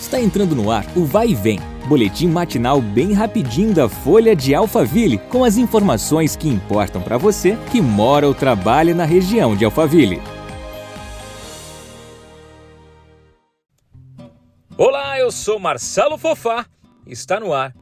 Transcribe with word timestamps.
Está 0.00 0.20
entrando 0.20 0.54
no 0.54 0.70
ar 0.70 0.86
o 0.96 1.04
Vai 1.04 1.30
e 1.30 1.34
Vem, 1.34 1.58
boletim 1.88 2.28
matinal 2.28 2.80
bem 2.80 3.12
rapidinho 3.12 3.74
da 3.74 3.88
Folha 3.88 4.34
de 4.34 4.54
Alphaville, 4.54 5.18
com 5.18 5.42
as 5.42 5.56
informações 5.56 6.36
que 6.36 6.48
importam 6.48 7.02
para 7.02 7.18
você 7.18 7.58
que 7.72 7.80
mora 7.80 8.26
ou 8.26 8.32
trabalha 8.32 8.94
na 8.94 9.04
região 9.04 9.56
de 9.56 9.64
Alphaville. 9.64 10.22
Olá, 14.76 15.18
eu 15.18 15.32
sou 15.32 15.58
Marcelo 15.58 16.16
Fofá. 16.16 16.64
Está 17.04 17.40
no 17.40 17.52
ar 17.52 17.74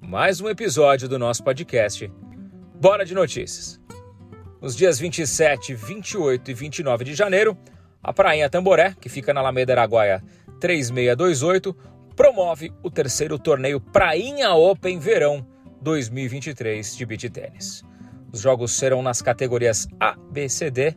mais 0.00 0.40
um 0.40 0.48
episódio 0.48 1.08
do 1.08 1.18
nosso 1.18 1.42
podcast. 1.42 2.10
Bora 2.80 3.04
de 3.04 3.14
notícias. 3.14 3.80
Nos 4.62 4.76
dias 4.76 5.00
27, 5.00 5.74
28 5.74 6.50
e 6.52 6.54
29 6.54 7.04
de 7.04 7.14
janeiro, 7.14 7.58
a 8.00 8.12
Prainha 8.12 8.48
Tamboré, 8.48 8.94
que 9.00 9.08
fica 9.08 9.34
na 9.34 9.40
Alameda 9.40 9.72
Araguaia 9.72 10.22
3628 10.64 11.76
promove 12.16 12.72
o 12.82 12.90
terceiro 12.90 13.38
torneio 13.38 13.78
Prainha 13.78 14.54
Open 14.54 14.98
Verão 14.98 15.46
2023 15.82 16.96
de 16.96 17.04
beach 17.04 17.28
tênis. 17.28 17.82
Os 18.32 18.40
jogos 18.40 18.72
serão 18.72 19.02
nas 19.02 19.20
categorias 19.20 19.86
A, 20.00 20.16
B, 20.32 20.48
C, 20.48 20.70
D 20.70 20.96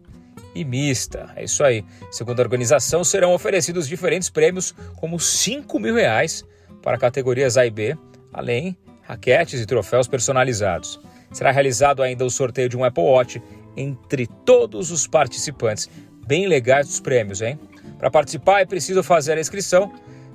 e 0.56 0.64
mista. 0.64 1.34
É 1.36 1.44
isso 1.44 1.66
aí. 1.66 1.84
Segundo 2.10 2.40
a 2.40 2.44
organização, 2.44 3.04
serão 3.04 3.34
oferecidos 3.34 3.90
diferentes 3.90 4.30
prêmios, 4.30 4.74
como 4.96 5.20
5 5.20 5.78
mil 5.82 5.96
reais 5.96 6.46
para 6.82 6.98
categorias 6.98 7.58
A 7.58 7.66
e 7.66 7.70
B, 7.70 7.98
além 8.32 8.78
raquetes 9.02 9.60
e 9.60 9.66
troféus 9.66 10.08
personalizados. 10.08 10.98
Será 11.34 11.52
realizado 11.52 12.02
ainda 12.02 12.24
o 12.24 12.30
sorteio 12.30 12.70
de 12.70 12.78
um 12.78 12.86
Apple 12.86 13.04
Watch 13.04 13.42
entre 13.76 14.28
todos 14.46 14.92
os 14.92 15.06
participantes. 15.08 15.90
Bem 16.26 16.48
legais 16.48 16.88
os 16.88 17.02
prêmios, 17.02 17.42
hein? 17.42 17.60
Para 17.98 18.12
participar 18.12 18.62
é 18.62 18.66
preciso 18.66 19.02
fazer 19.04 19.38
a 19.38 19.42
inscrição. 19.42 19.92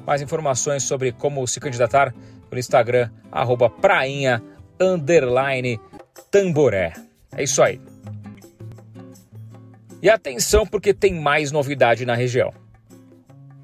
Mais 0.06 0.20
informações 0.20 0.82
sobre 0.82 1.12
como 1.12 1.46
se 1.46 1.60
candidatar 1.60 2.12
pelo 2.50 2.58
Instagram, 2.58 3.10
arroba 3.30 3.70
prainha, 3.70 4.42
tamboré. 6.30 6.92
É 7.36 7.42
isso 7.42 7.62
aí. 7.62 7.80
E 10.02 10.10
atenção 10.10 10.66
porque 10.66 10.92
tem 10.92 11.14
mais 11.14 11.52
novidade 11.52 12.04
na 12.04 12.14
região. 12.14 12.52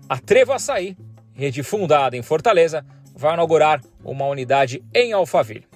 A 0.08 0.18
Trevo 0.18 0.52
Açaí, 0.52 0.96
rede 1.34 1.62
fundada 1.62 2.16
em 2.16 2.22
Fortaleza, 2.22 2.84
vai 3.14 3.34
inaugurar 3.34 3.82
uma 4.04 4.26
unidade 4.26 4.82
em 4.94 5.12
Alphaville. 5.12 5.66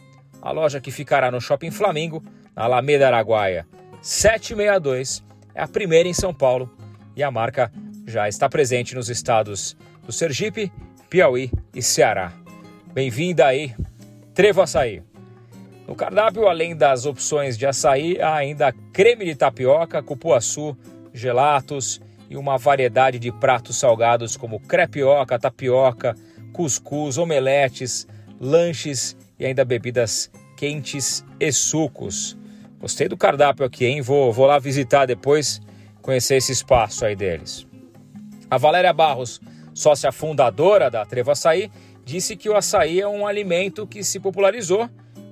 A 0.41 0.53
loja 0.53 0.81
que 0.81 0.91
ficará 0.91 1.31
no 1.31 1.41
Shopping 1.41 1.71
Flamingo, 1.71 2.23
na 2.55 2.65
Alameda 2.65 3.09
Araguaia 3.09 3.67
762, 4.01 5.25
é 5.55 5.63
a 5.63 5.69
primeira 5.69 6.09
em 6.09 6.15
São 6.15 6.33
Paulo 6.33 6.71
e 7.15 7.23
a 7.23 7.31
marca 7.31 7.71
já 8.07 8.29
está 8.29 8.49
presente 8.49 8.95
nos 8.95 9.09
estados 9.09 9.77
do 10.05 10.13
Sergipe, 10.13 10.73
Piauí 11.09 11.51
e 11.75 11.83
Ceará. 11.83 12.33
Bem-vinda 12.93 13.47
aí, 13.47 13.75
Trevo 14.35 14.63
Açaí. 14.63 15.03
No 15.87 15.95
cardápio, 15.95 16.49
além 16.49 16.77
das 16.77 17.07
opções 17.07 17.59
de 17.59 17.67
açaí, 17.67 18.21
há 18.21 18.35
ainda 18.35 18.73
creme 18.93 19.25
de 19.25 19.35
tapioca, 19.35 20.03
cupuaçu, 20.03 20.77
gelatos 21.13 22.01
e 22.31 22.37
uma 22.37 22.57
variedade 22.57 23.19
de 23.19 23.31
pratos 23.33 23.77
salgados 23.77 24.37
como 24.37 24.61
crepioca, 24.61 25.39
tapioca, 25.39 26.15
cuscuz, 26.53 27.19
omeletes, 27.19 28.07
lanches 28.41 29.17
e 29.39 29.45
ainda 29.45 29.65
bebidas 29.65 30.31
quentes 30.57 31.25
e 31.39 31.53
sucos. 31.53 32.39
Gostei 32.79 33.09
do 33.09 33.17
cardápio 33.17 33.67
aqui, 33.67 33.85
hein? 33.85 34.01
Vou, 34.01 34.33
vou 34.33 34.47
lá 34.47 34.59
visitar 34.59 35.07
depois, 35.07 35.61
conhecer 36.01 36.37
esse 36.37 36.53
espaço 36.53 37.05
aí 37.05 37.15
deles. 37.15 37.67
A 38.53 38.59
Valéria 38.59 38.93
Barros, 38.93 39.41
sócia 39.73 40.13
fundadora 40.13 40.91
da 40.91 41.07
Trevo 41.07 41.31
Açaí, 41.31 41.71
disse 42.05 42.37
que 42.37 42.51
o 42.51 42.55
açaí 42.55 43.01
é 43.01 43.09
um 43.09 43.27
alimento 43.27 43.87
que 43.87 44.05
se 44.05 44.21
popularizou, 44.21 44.91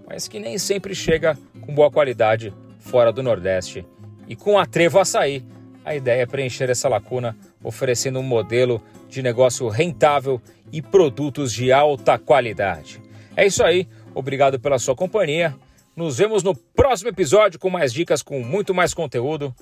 mas 0.09 0.27
que 0.27 0.41
nem 0.41 0.57
sempre 0.57 0.95
chega 0.95 1.37
com 1.61 1.75
boa 1.75 1.91
qualidade 1.91 2.51
fora 2.79 3.13
do 3.13 3.23
Nordeste. 3.23 3.85
E 4.27 4.35
com 4.35 4.59
a 4.59 4.65
Trevo 4.65 4.99
Açaí, 4.99 5.45
a 5.85 5.95
ideia 5.95 6.23
é 6.23 6.27
preencher 6.27 6.71
essa 6.71 6.89
lacuna, 6.89 7.37
oferecendo 7.63 8.19
um 8.19 8.23
modelo 8.23 8.83
de 9.07 9.23
negócio 9.23 9.69
rentável 9.69 10.41
e 10.73 10.81
produtos 10.81 11.53
de 11.53 11.71
alta 11.71 12.19
qualidade. 12.19 13.03
É 13.37 13.47
isso 13.47 13.63
aí, 13.63 13.87
obrigado 14.15 14.59
pela 14.59 14.79
sua 14.79 14.97
companhia. 14.97 15.55
Nos 15.95 16.17
vemos 16.17 16.43
no 16.43 16.57
próximo 16.57 17.11
episódio 17.11 17.61
com 17.61 17.69
mais 17.69 17.93
dicas, 17.93 18.23
com 18.23 18.41
muito 18.43 18.73
mais 18.73 18.95
conteúdo. 18.95 19.55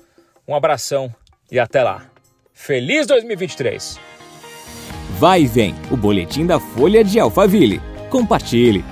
Um 0.47 0.55
abração 0.55 1.13
e 1.51 1.59
até 1.59 1.83
lá. 1.83 2.09
Feliz 2.61 3.07
2023! 3.07 3.97
Vai 5.17 5.43
e 5.43 5.47
vem, 5.47 5.73
o 5.89 5.95
boletim 5.95 6.45
da 6.45 6.59
Folha 6.59 7.05
de 7.05 7.17
Alphaville. 7.17 7.81
Compartilhe. 8.09 8.83